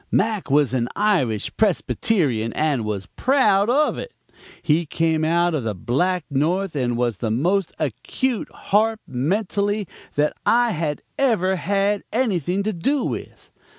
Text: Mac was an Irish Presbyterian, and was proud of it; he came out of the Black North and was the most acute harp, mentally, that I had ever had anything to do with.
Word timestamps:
Mac 0.11 0.49
was 0.49 0.73
an 0.73 0.89
Irish 0.95 1.55
Presbyterian, 1.57 2.51
and 2.53 2.83
was 2.85 3.05
proud 3.05 3.69
of 3.69 3.99
it; 3.99 4.13
he 4.63 4.83
came 4.87 5.23
out 5.23 5.53
of 5.53 5.63
the 5.63 5.75
Black 5.75 6.25
North 6.31 6.75
and 6.75 6.97
was 6.97 7.19
the 7.19 7.29
most 7.29 7.71
acute 7.77 8.49
harp, 8.51 8.99
mentally, 9.05 9.87
that 10.15 10.33
I 10.43 10.71
had 10.71 11.03
ever 11.19 11.55
had 11.55 12.03
anything 12.11 12.63
to 12.63 12.73
do 12.73 13.03
with. 13.03 13.51